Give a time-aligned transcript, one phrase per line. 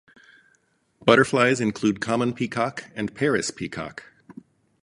[1.05, 4.05] Butterflies include common peacock and Paris peacock.